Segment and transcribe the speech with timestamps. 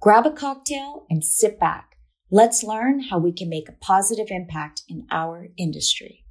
[0.00, 1.96] Grab a cocktail and sit back.
[2.30, 6.24] Let's learn how we can make a positive impact in our industry.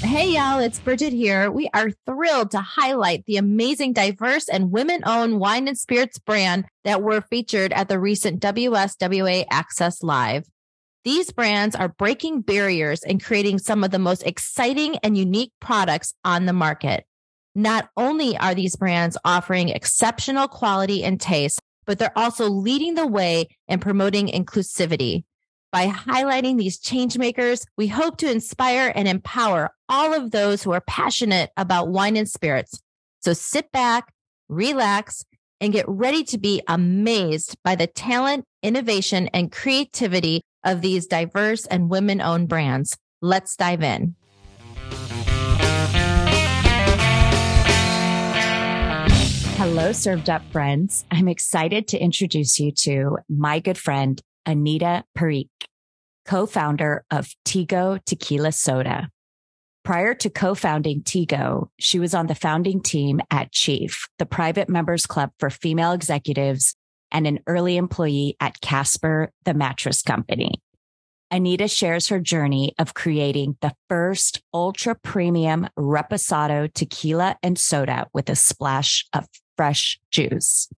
[0.00, 1.50] Hey, y'all, it's Bridget here.
[1.50, 6.64] We are thrilled to highlight the amazing, diverse, and women owned wine and spirits brand
[6.84, 10.46] that were featured at the recent WSWA Access Live.
[11.02, 16.12] These brands are breaking barriers and creating some of the most exciting and unique products
[16.24, 17.04] on the market.
[17.54, 23.06] Not only are these brands offering exceptional quality and taste, but they're also leading the
[23.06, 25.24] way in promoting inclusivity.
[25.72, 30.82] By highlighting these changemakers, we hope to inspire and empower all of those who are
[30.82, 32.78] passionate about wine and spirits.
[33.22, 34.12] So sit back,
[34.48, 35.24] relax,
[35.60, 41.66] and get ready to be amazed by the talent, innovation, and creativity of these diverse
[41.66, 42.96] and women owned brands.
[43.22, 44.14] Let's dive in.
[49.56, 51.04] Hello, served up friends.
[51.10, 55.48] I'm excited to introduce you to my good friend, Anita Parikh,
[56.24, 59.10] co-founder of Tigo Tequila Soda.
[59.84, 65.04] Prior to co-founding Tigo, she was on the founding team at Chief, the private members
[65.06, 66.74] club for female executives
[67.12, 70.62] and an early employee at Casper, the mattress company.
[71.30, 78.28] Anita shares her journey of creating the first ultra premium reposado tequila and soda with
[78.28, 80.68] a splash of fresh juice.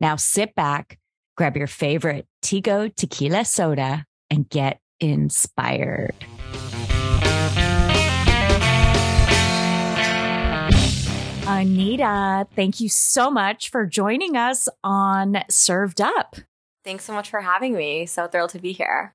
[0.00, 0.98] Now sit back,
[1.36, 6.14] grab your favorite Tigo tequila soda and get inspired.
[11.46, 16.36] Anita, thank you so much for joining us on Served Up.
[16.84, 18.06] Thanks so much for having me.
[18.06, 19.14] So thrilled to be here.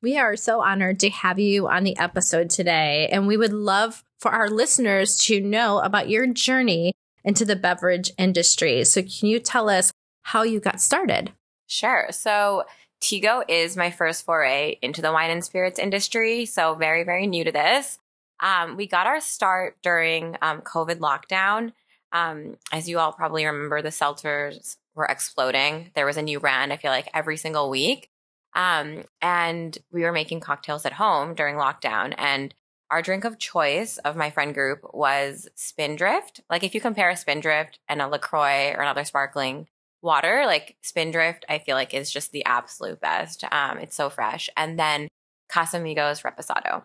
[0.00, 3.08] We are so honored to have you on the episode today.
[3.12, 6.92] And we would love for our listeners to know about your journey
[7.22, 8.84] into the beverage industry.
[8.84, 9.92] So, can you tell us
[10.22, 11.32] how you got started?
[11.66, 12.06] Sure.
[12.10, 12.64] So,
[13.02, 16.46] Tigo is my first foray into the wine and spirits industry.
[16.46, 17.98] So, very, very new to this.
[18.40, 21.72] Um, we got our start during um, COVID lockdown.
[22.12, 25.90] Um, as you all probably remember, the seltzers were exploding.
[25.94, 28.10] There was a new brand, I feel like, every single week.
[28.54, 32.14] Um, and we were making cocktails at home during lockdown.
[32.16, 32.54] And
[32.90, 36.40] our drink of choice of my friend group was Spindrift.
[36.48, 39.68] Like, if you compare a Spindrift and a LaCroix or another sparkling
[40.00, 43.44] water, like Spindrift, I feel like is just the absolute best.
[43.52, 44.48] Um, it's so fresh.
[44.56, 45.08] And then
[45.52, 46.84] Casamigos Reposado.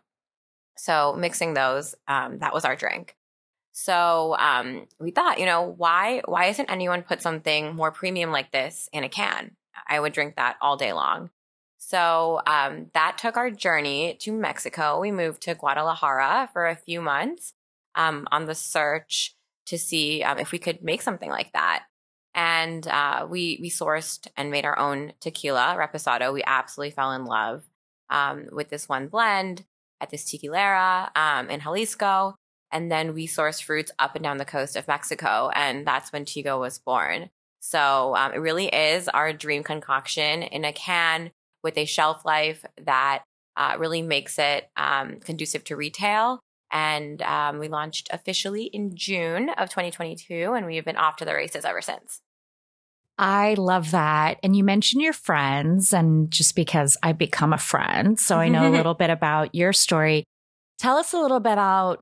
[0.77, 3.15] So mixing those, um, that was our drink.
[3.73, 8.51] So um, we thought, you know, why why isn't anyone put something more premium like
[8.51, 9.55] this in a can?
[9.87, 11.31] I would drink that all day long.
[11.79, 14.99] So um, that took our journey to Mexico.
[14.99, 17.53] We moved to Guadalajara for a few months
[17.95, 19.35] um, on the search
[19.65, 21.85] to see um, if we could make something like that.
[22.35, 26.31] And uh, we we sourced and made our own tequila reposado.
[26.31, 27.63] We absolutely fell in love
[28.09, 29.65] um, with this one blend
[30.03, 32.35] at this tequilera um, in Jalisco.
[32.71, 35.49] And then we source fruits up and down the coast of Mexico.
[35.55, 37.29] And that's when Tigo was born.
[37.59, 41.31] So um, it really is our dream concoction in a can
[41.63, 43.23] with a shelf life that
[43.55, 46.39] uh, really makes it um, conducive to retail.
[46.71, 51.25] And um, we launched officially in June of 2022, and we have been off to
[51.25, 52.19] the races ever since.
[53.17, 54.39] I love that.
[54.41, 58.67] And you mentioned your friends, and just because I've become a friend, so I know
[58.67, 60.23] a little bit about your story.
[60.79, 62.01] Tell us a little bit about,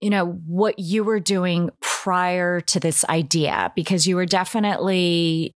[0.00, 5.52] you know, what you were doing prior to this idea, because you were definitely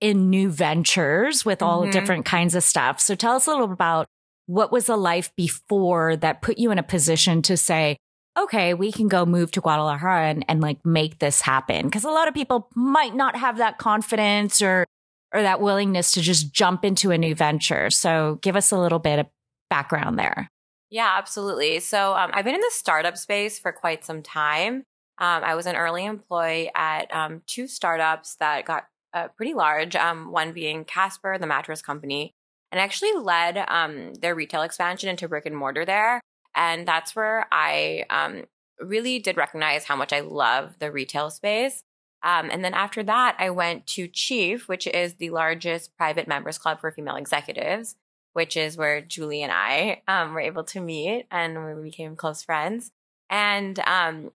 [0.00, 1.90] in new ventures with all mm-hmm.
[1.90, 3.00] different kinds of stuff.
[3.00, 4.06] So tell us a little about
[4.46, 7.96] what was the life before that put you in a position to say,
[8.42, 11.90] okay, we can go move to Guadalajara and, and like make this happen.
[11.90, 14.86] Cause a lot of people might not have that confidence or,
[15.32, 17.90] or that willingness to just jump into a new venture.
[17.90, 19.26] So give us a little bit of
[19.68, 20.50] background there.
[20.90, 21.78] Yeah, absolutely.
[21.80, 24.84] So um, I've been in the startup space for quite some time.
[25.18, 29.94] Um, I was an early employee at um, two startups that got uh, pretty large,
[29.94, 32.32] um, one being Casper, the mattress company,
[32.72, 36.20] and actually led um, their retail expansion into brick and mortar there.
[36.54, 38.44] And that's where I um,
[38.80, 41.82] really did recognize how much I love the retail space.
[42.22, 46.58] Um, and then after that, I went to Chief, which is the largest private members
[46.58, 47.96] club for female executives,
[48.34, 52.42] which is where Julie and I um, were able to meet and we became close
[52.42, 52.92] friends.
[53.30, 54.32] And um,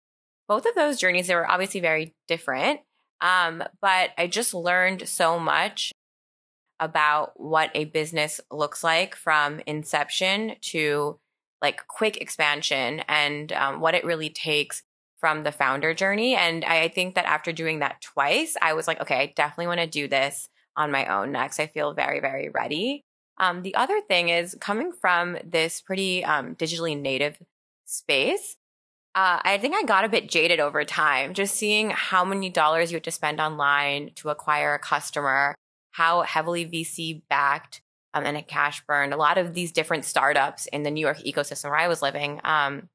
[0.47, 2.79] both of those journeys, they were obviously very different.
[3.21, 5.91] Um, but I just learned so much
[6.79, 11.19] about what a business looks like from inception to
[11.65, 14.83] like quick expansion and um, what it really takes
[15.19, 16.35] from the founder journey.
[16.35, 19.79] And I, think that after doing that twice, I was like, okay, I definitely want
[19.79, 20.47] to do this
[20.77, 21.59] on my own next.
[21.59, 23.01] I feel very, very ready.
[23.39, 27.41] Um, the other thing is coming from this pretty um, digitally native
[27.85, 28.57] space.
[29.15, 32.91] Uh, I think I got a bit jaded over time, just seeing how many dollars
[32.91, 35.55] you had to spend online to acquire a customer,
[35.91, 37.81] how heavily VC backed
[38.15, 39.13] um, and a cash burn.
[39.13, 42.39] A lot of these different startups in the New York ecosystem where I was living
[42.43, 42.89] um,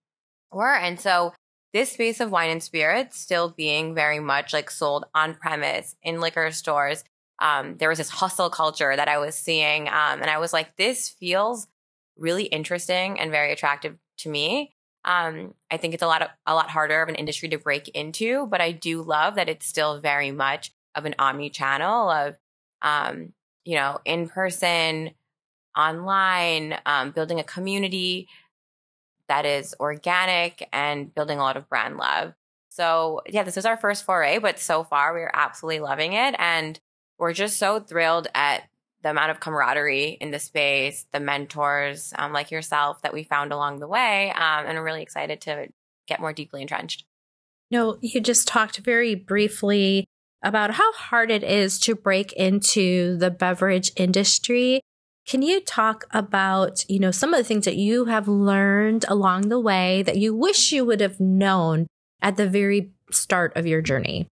[0.50, 0.74] were.
[0.74, 1.34] And so
[1.72, 6.20] this space of wine and spirits still being very much like sold on premise in
[6.20, 7.04] liquor stores.
[7.38, 9.88] Um, there was this hustle culture that I was seeing.
[9.88, 11.68] Um, and I was like, this feels
[12.16, 14.74] really interesting and very attractive to me.
[15.04, 17.88] Um, I think it's a lot of, a lot harder of an industry to break
[17.88, 22.36] into, but I do love that it's still very much of an omni channel of
[22.82, 23.32] um,
[23.64, 25.10] you know, in person,
[25.76, 28.28] online, um, building a community
[29.28, 32.34] that is organic and building a lot of brand love.
[32.68, 36.34] So, yeah, this is our first foray, but so far we're absolutely loving it.
[36.38, 36.78] And
[37.18, 38.64] we're just so thrilled at
[39.02, 43.52] the amount of camaraderie in the space, the mentors um, like yourself that we found
[43.52, 44.30] along the way.
[44.30, 45.68] Um, and I'm really excited to
[46.06, 47.04] get more deeply entrenched.
[47.70, 50.06] No, you just talked very briefly
[50.42, 54.80] about how hard it is to break into the beverage industry.
[55.26, 59.48] Can you talk about, you know, some of the things that you have learned along
[59.48, 61.86] the way that you wish you would have known
[62.22, 64.26] at the very start of your journey?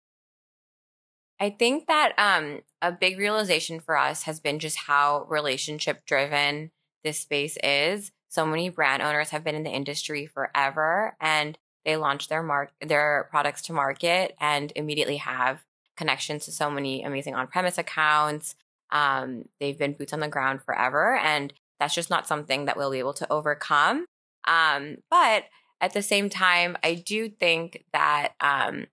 [1.39, 6.71] I think that um, a big realization for us has been just how relationship driven
[7.05, 8.11] this space is.
[8.29, 12.73] So many brand owners have been in the industry forever and they launch their mark
[12.81, 15.65] their products to market and immediately have
[15.97, 18.55] connections to so many amazing on-premise accounts.
[18.91, 22.91] Um, they've been boots on the ground forever, and that's just not something that we'll
[22.91, 24.07] be able to overcome.
[24.47, 25.45] Um, but
[25.81, 28.87] at the same time, I do think that um,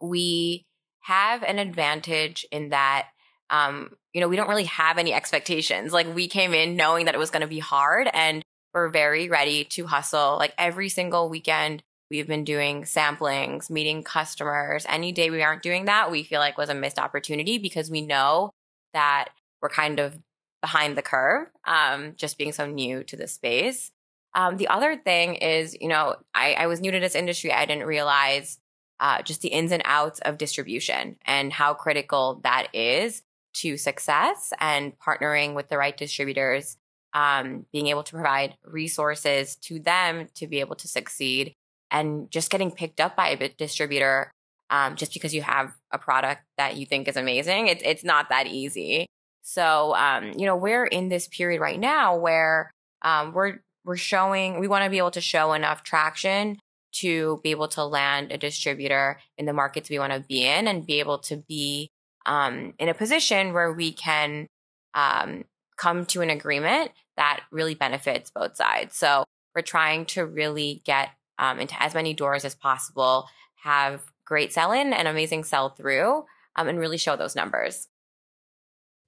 [0.00, 0.66] we
[1.00, 3.08] have an advantage in that
[3.50, 5.92] um, you know we don't really have any expectations.
[5.92, 8.44] Like we came in knowing that it was going to be hard, and
[8.74, 10.36] we're very ready to hustle.
[10.38, 14.86] Like every single weekend, We've been doing samplings, meeting customers.
[14.88, 18.00] Any day we aren't doing that, we feel like was a missed opportunity because we
[18.00, 18.52] know
[18.94, 19.26] that
[19.60, 20.18] we're kind of
[20.62, 23.90] behind the curve, um, just being so new to the space.
[24.34, 27.52] Um, the other thing is, you know, I, I, was new to this industry.
[27.52, 28.58] I didn't realize
[29.00, 33.22] uh, just the ins and outs of distribution and how critical that is
[33.54, 36.76] to success and partnering with the right distributors,
[37.14, 41.54] um, being able to provide resources to them to be able to succeed
[41.90, 44.30] and just getting picked up by a distributor
[44.70, 47.68] um, just because you have a product that you think is amazing.
[47.68, 49.06] It's it's not that easy.
[49.42, 52.70] So um, you know we're in this period right now where
[53.02, 56.58] um, we're we're showing we want to be able to show enough traction
[56.90, 60.66] to be able to land a distributor in the markets we want to be in
[60.66, 61.90] and be able to be
[62.26, 64.46] um, in a position where we can
[64.94, 65.44] um,
[65.76, 68.96] come to an agreement that really benefits both sides.
[68.96, 69.24] So
[69.54, 73.26] we're trying to really get um, into as many doors as possible,
[73.62, 76.24] have great sell in and amazing sell through,
[76.56, 77.88] um, and really show those numbers.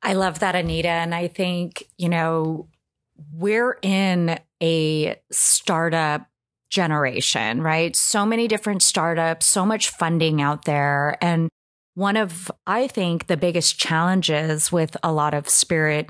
[0.02, 0.88] I love that, Anita.
[0.88, 2.68] And I think, you know,
[3.32, 6.26] we're in a startup
[6.70, 7.94] generation, right?
[7.94, 11.18] So many different startups, so much funding out there.
[11.20, 11.48] And
[11.94, 16.08] one of, I think, the biggest challenges with a lot of spirit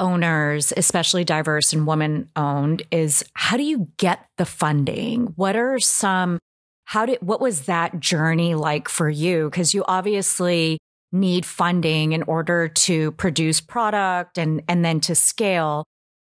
[0.00, 5.32] owners, especially diverse and woman owned, is how do you get the funding?
[5.36, 6.38] What are some,
[6.84, 9.50] how did, what was that journey like for you?
[9.50, 10.78] Cause you obviously
[11.12, 15.84] need funding in order to produce product and, and then to scale.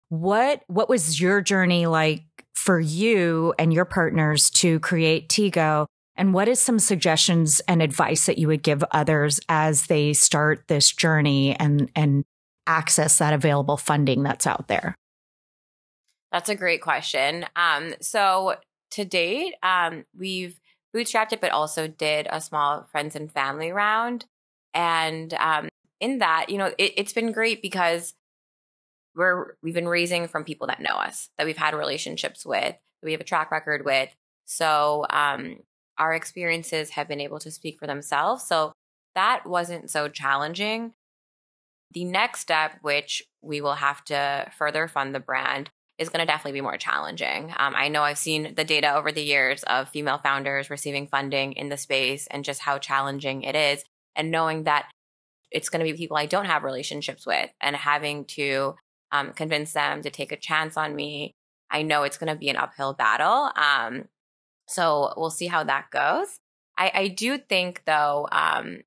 [0.09, 2.23] What, what was your journey like
[2.55, 5.85] for you and your partners to create Tigo?
[6.15, 10.67] And what is some suggestions and advice that you would give others as they start
[10.67, 12.23] this journey and, and
[12.67, 14.95] access that available funding that's out there?
[16.31, 17.45] That's a great question.
[17.55, 18.55] Um, so
[18.91, 20.59] to date, um, we've
[20.95, 24.25] bootstrapped it, but also did a small friends and family round.
[24.73, 28.13] And um, in that, you know, it, it's been great because
[29.15, 33.05] we're we've been raising from people that know us, that we've had relationships with, that
[33.05, 34.09] we have a track record with.
[34.45, 35.57] So um,
[35.97, 38.43] our experiences have been able to speak for themselves.
[38.43, 38.73] So
[39.15, 40.93] that wasn't so challenging.
[41.93, 45.69] The next step, which we will have to further fund the brand,
[45.99, 47.53] is going to definitely be more challenging.
[47.55, 51.53] Um, I know I've seen the data over the years of female founders receiving funding
[51.53, 53.83] in the space and just how challenging it is.
[54.15, 54.89] And knowing that
[55.51, 58.75] it's going to be people I don't have relationships with and having to
[59.11, 61.35] um, convince them to take a chance on me.
[61.69, 63.51] I know it's going to be an uphill battle.
[63.55, 64.05] Um,
[64.67, 66.37] so we'll see how that goes.
[66.77, 68.81] I, I do think, though, um,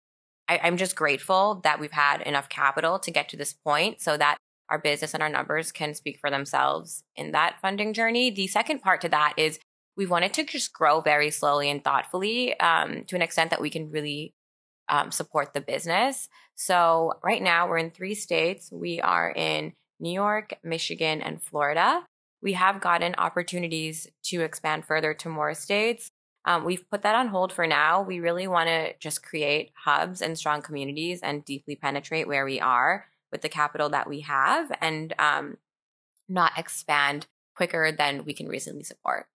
[0.48, 4.16] I, I'm just grateful that we've had enough capital to get to this point so
[4.16, 4.36] that
[4.68, 8.30] our business and our numbers can speak for themselves in that funding journey.
[8.30, 9.58] The second part to that is
[9.96, 13.70] we wanted to just grow very slowly and thoughtfully um, to an extent that we
[13.70, 14.34] can really
[14.88, 16.28] um, support the business.
[16.54, 18.70] So right now we're in three states.
[18.70, 22.04] We are in New York, Michigan, and Florida.
[22.42, 26.10] We have gotten opportunities to expand further to more states.
[26.46, 28.02] Um, we've put that on hold for now.
[28.02, 32.60] We really want to just create hubs and strong communities and deeply penetrate where we
[32.60, 35.58] are with the capital that we have and um,
[36.28, 37.26] not expand
[37.56, 39.26] quicker than we can reasonably support.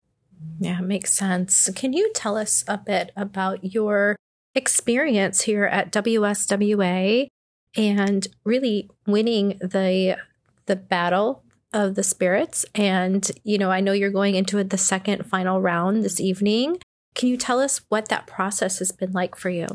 [0.59, 1.69] Yeah, makes sense.
[1.75, 4.15] Can you tell us a bit about your
[4.55, 7.27] experience here at WSWA
[7.75, 10.17] and really winning the
[10.65, 15.25] the battle of the spirits and you know I know you're going into the second
[15.25, 16.79] final round this evening.
[17.15, 19.67] Can you tell us what that process has been like for you?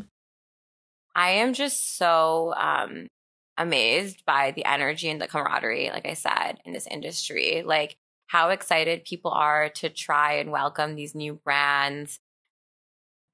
[1.14, 3.08] I am just so um
[3.58, 7.62] amazed by the energy and the camaraderie, like I said, in this industry.
[7.64, 12.18] Like how excited people are to try and welcome these new brands.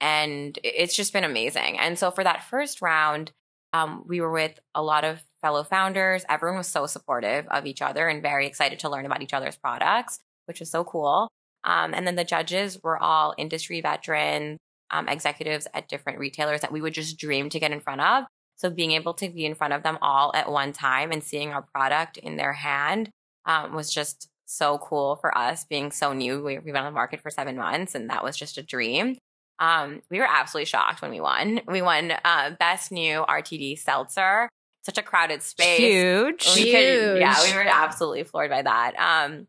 [0.01, 1.79] And it's just been amazing.
[1.79, 3.33] And so for that first round,
[3.73, 6.25] um, we were with a lot of fellow founders.
[6.29, 9.57] Everyone was so supportive of each other and very excited to learn about each other's
[9.57, 11.29] products, which was so cool.
[11.65, 14.59] Um, and then the judges were all industry veterans,
[14.91, 18.25] um, executives at different retailers that we would just dream to get in front of.
[18.57, 21.53] So being able to be in front of them all at one time and seeing
[21.53, 23.11] our product in their hand
[23.47, 26.43] um, was just so cool for us being so new.
[26.43, 29.17] We, have been on the market for seven months and that was just a dream.
[29.59, 31.61] Um, we were absolutely shocked when we won.
[31.67, 34.49] We won uh, Best New RTD Seltzer.
[34.85, 35.79] Such a crowded space.
[35.79, 36.47] Huge.
[36.57, 36.73] We Huge.
[36.73, 38.95] Could, yeah, we were absolutely floored by that.
[38.97, 39.47] Um,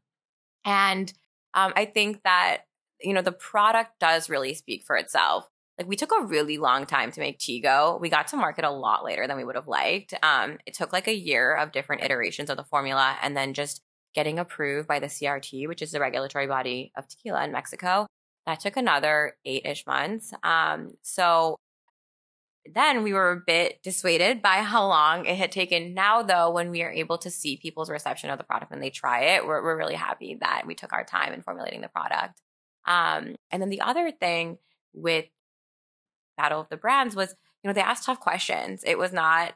[0.64, 1.12] and
[1.54, 2.64] um, I think that,
[3.02, 6.86] you know, the product does really speak for itself like we took a really long
[6.86, 8.00] time to make Tigo.
[8.00, 10.14] We got to market a lot later than we would have liked.
[10.22, 13.82] Um, it took like a year of different iterations of the formula and then just
[14.14, 18.06] getting approved by the CRT, which is the regulatory body of tequila in Mexico.
[18.46, 20.34] That took another eight ish months.
[20.44, 21.58] Um, so
[22.72, 25.94] then we were a bit dissuaded by how long it had taken.
[25.94, 28.90] Now, though, when we are able to see people's reception of the product when they
[28.90, 32.42] try it, we're, we're really happy that we took our time in formulating the product.
[32.86, 34.60] Um, and then the other thing
[34.94, 35.26] with
[36.38, 38.84] battle of the brands was, you know, they asked tough questions.
[38.86, 39.54] It was not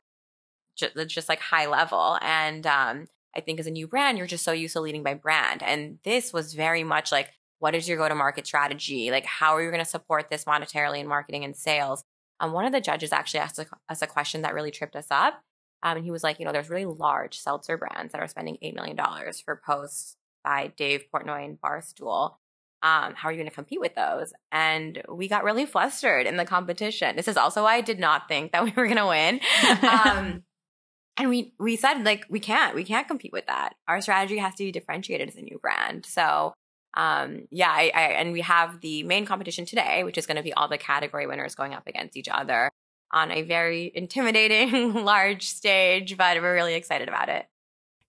[0.75, 2.17] just, just like high level.
[2.21, 5.13] And um, I think as a new brand, you're just so used to leading by
[5.13, 5.63] brand.
[5.63, 9.11] And this was very much like, what is your go to market strategy?
[9.11, 12.03] Like, how are you going to support this monetarily in marketing and sales?
[12.39, 15.41] Um, one of the judges actually asked us a question that really tripped us up.
[15.83, 18.57] Um, and he was like, you know, there's really large seltzer brands that are spending
[18.63, 18.97] $8 million
[19.45, 22.35] for posts by Dave Portnoy and Barstool
[22.83, 24.33] um, how are you going to compete with those?
[24.51, 27.15] And we got really flustered in the competition.
[27.15, 29.39] This is also why I did not think that we were going to win.
[29.81, 30.43] Um,
[31.17, 33.73] and we we said like we can't we can't compete with that.
[33.87, 36.05] Our strategy has to be differentiated as a new brand.
[36.05, 36.53] So
[36.93, 40.43] um, yeah, I, I, and we have the main competition today, which is going to
[40.43, 42.71] be all the category winners going up against each other
[43.11, 47.45] on a very intimidating large stage, but we're really excited about it.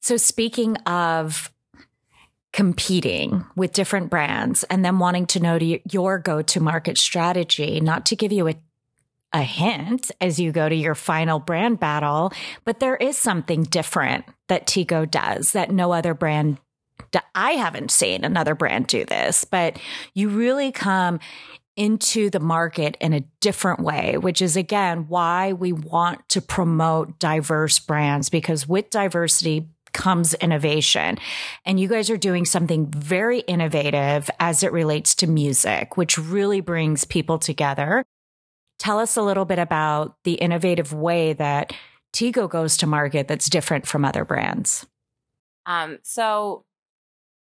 [0.01, 1.53] So speaking of
[2.53, 5.59] competing with different brands and then wanting to know
[5.91, 8.55] your go to market strategy, not to give you a
[9.33, 12.33] a hint as you go to your final brand battle,
[12.65, 16.59] but there is something different that Tigo does that no other brand
[17.35, 19.79] I haven't seen another brand do this, but
[20.15, 21.21] you really come
[21.77, 27.19] into the market in a different way, which is again why we want to promote
[27.21, 31.19] diverse brands because with diversity comes innovation.
[31.65, 36.61] And you guys are doing something very innovative as it relates to music, which really
[36.61, 38.05] brings people together.
[38.79, 41.73] Tell us a little bit about the innovative way that
[42.13, 44.87] Tigo goes to market that's different from other brands.
[45.67, 46.65] Um, so,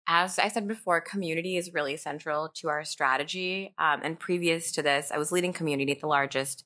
[0.07, 3.75] as I said before, community is really central to our strategy.
[3.79, 6.65] Um, and previous to this, I was leading community at the largest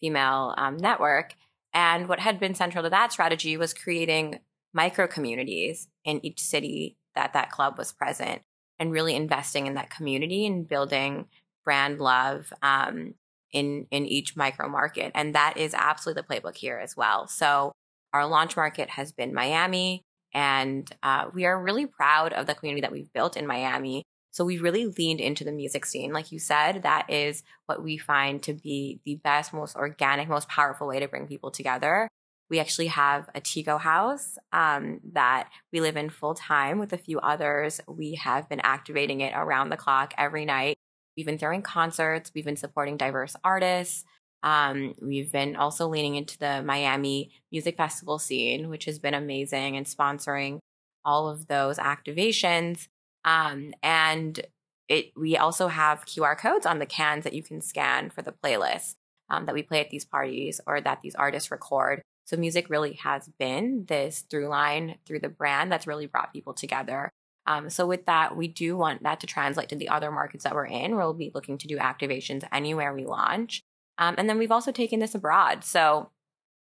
[0.00, 1.34] female um, network.
[1.74, 4.40] And what had been central to that strategy was creating
[4.72, 8.42] micro communities in each city that that club was present.
[8.78, 11.26] and really investing in that community and building
[11.64, 13.14] brand love um,
[13.52, 15.12] in in each micro market.
[15.14, 17.26] And that is absolutely the playbook here as well.
[17.26, 17.72] So
[18.12, 22.82] our launch market has been Miami, and uh, we are really proud of the community
[22.82, 24.04] that we've built in Miami.
[24.30, 26.12] So we really leaned into the music scene.
[26.12, 30.48] Like you said, that is what we find to be the best, most organic, most
[30.48, 32.08] powerful way to bring people together.
[32.50, 36.98] We actually have a Tigo house um, that we live in full time with a
[36.98, 37.80] few others.
[37.86, 40.78] We have been activating it around the clock every night.
[41.16, 42.30] We've been throwing concerts.
[42.34, 44.04] We've been supporting diverse artists.
[44.42, 49.76] Um, we've been also leaning into the Miami Music Festival scene, which has been amazing
[49.76, 50.58] and sponsoring
[51.04, 52.88] all of those activations.
[53.24, 54.40] Um, and
[54.88, 58.32] it, we also have QR codes on the cans that you can scan for the
[58.32, 58.94] playlist
[59.28, 62.02] um, that we play at these parties or that these artists record.
[62.26, 66.54] So music really has been this through line through the brand that's really brought people
[66.54, 67.10] together.
[67.46, 70.54] Um, so with that, we do want that to translate to the other markets that
[70.54, 70.96] we're in.
[70.96, 73.62] We'll be looking to do activations anywhere we launch.
[73.98, 75.64] Um, and then we've also taken this abroad.
[75.64, 76.10] So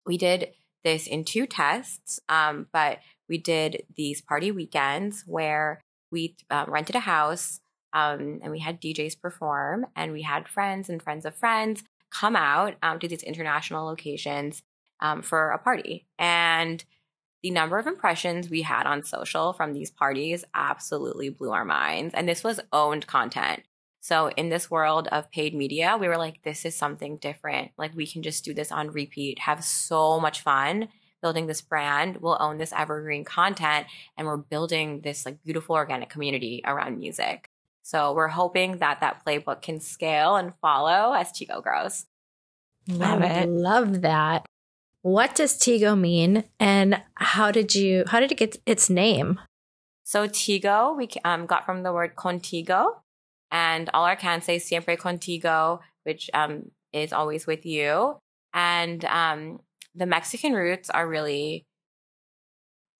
[0.07, 0.51] we did
[0.85, 6.97] this in two tests, um, but we did these party weekends where we uh, rented
[6.97, 7.61] a house
[7.93, 12.37] um, and we had DJs perform, and we had friends and friends of friends come
[12.37, 14.63] out um, to these international locations
[15.01, 16.07] um, for a party.
[16.19, 16.85] And
[17.43, 22.15] the number of impressions we had on social from these parties absolutely blew our minds.
[22.15, 23.63] And this was owned content.
[24.07, 27.73] So in this world of paid media, we were like, this is something different.
[27.77, 32.19] Like we can just do this on repeat, have so much fun building this brand.
[32.19, 37.51] We'll own this evergreen content and we're building this like beautiful organic community around music.
[37.83, 42.07] So we're hoping that that playbook can scale and follow as Tigo grows.
[42.87, 43.49] Love it.
[43.49, 44.47] Love that.
[45.03, 49.41] What does Tigo mean and how did you how did it get its name?
[50.05, 53.01] So Tigo we um, got from the word contigo
[53.51, 58.19] and all our cans say siempre contigo, which um, is always with you.
[58.53, 59.61] And um,
[59.95, 61.65] the Mexican roots are really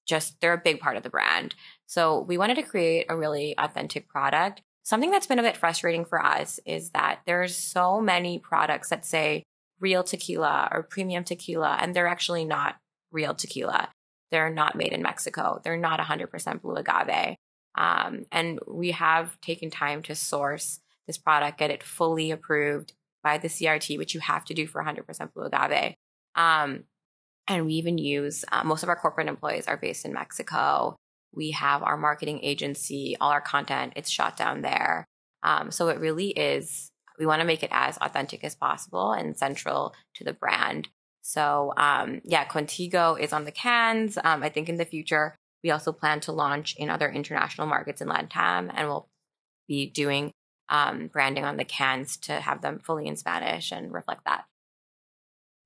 [0.07, 1.55] just, they're a big part of the brand.
[1.87, 4.63] So we wanted to create a really authentic product.
[4.85, 9.05] Something that's been a bit frustrating for us is that there's so many products that
[9.05, 9.43] say
[9.81, 12.77] real tequila or premium tequila, and they're actually not
[13.11, 13.89] real tequila.
[14.31, 15.61] They're not made in Mexico.
[15.63, 17.37] They're not 100% blue agave.
[17.77, 23.39] Um, and we have taken time to source this product, get it fully approved by
[23.39, 25.95] the CRT, which you have to do for 100% blue agave.
[26.35, 26.85] Um,
[27.49, 30.97] and we even use uh, most of our corporate employees are based in Mexico.
[31.33, 35.07] We have our marketing agency, all our content, it's shot down there.
[35.43, 39.37] Um, so it really is, we want to make it as authentic as possible and
[39.37, 40.89] central to the brand.
[41.23, 44.19] So, um, yeah, Contigo is on the cans.
[44.23, 45.37] Um, I think in the future,
[45.67, 49.09] we also plan to launch in other international markets in LATAM, and we'll
[49.67, 50.31] be doing
[50.69, 54.45] um, branding on the cans to have them fully in Spanish and reflect that.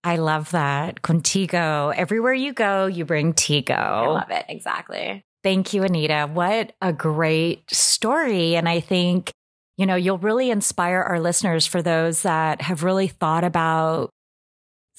[0.02, 1.02] I love that.
[1.02, 1.94] Contigo.
[1.94, 3.74] Everywhere you go, you bring Tigo.
[3.74, 4.46] I love it.
[4.48, 5.22] Exactly.
[5.44, 6.30] Thank you, Anita.
[6.32, 8.56] What a great story.
[8.56, 9.32] And I think,
[9.76, 14.08] you know, you'll really inspire our listeners for those that have really thought about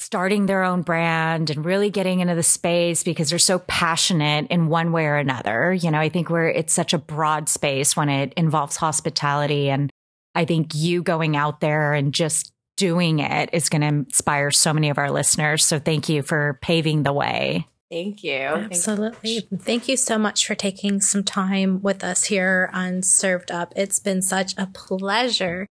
[0.01, 4.67] starting their own brand and really getting into the space because they're so passionate in
[4.67, 5.73] one way or another.
[5.73, 9.69] You know, I think where it's such a broad space when it involves hospitality.
[9.69, 9.91] And
[10.33, 14.73] I think you going out there and just doing it is going to inspire so
[14.73, 15.63] many of our listeners.
[15.63, 17.67] So thank you for paving the way.
[17.91, 18.39] Thank you.
[18.39, 19.39] Absolutely.
[19.39, 19.57] Thank you.
[19.57, 23.73] Thank you so much for taking some time with us here on Served Up.
[23.75, 25.67] It's been such a pleasure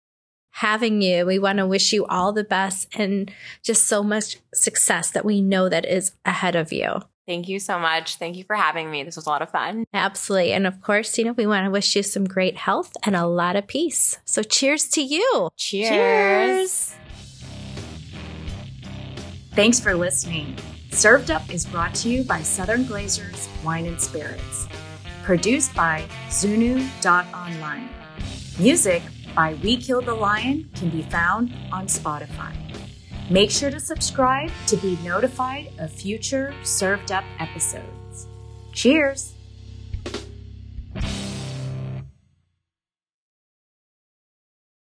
[0.59, 1.25] having you.
[1.25, 3.31] We want to wish you all the best and
[3.63, 7.01] just so much success that we know that is ahead of you.
[7.29, 8.17] Thank you so much.
[8.17, 9.05] Thank you for having me.
[9.05, 9.85] This was a lot of fun.
[9.95, 10.53] Absolutely.
[10.53, 13.27] And of course, you know, we want to wish you some great health and a
[13.27, 14.19] lot of peace.
[14.25, 15.51] So cheers to you.
[15.57, 15.89] Cheers.
[15.91, 16.95] cheers.
[19.53, 20.57] Thanks for listening.
[20.91, 24.67] Served Up is brought to you by Southern Glazer's Wine and Spirits.
[25.23, 27.91] Produced by Zunu.online.
[28.59, 29.03] Music
[29.35, 32.53] by We Killed the Lion can be found on Spotify.
[33.31, 38.27] Make sure to subscribe to be notified of future Served Up episodes.
[38.73, 39.35] Cheers!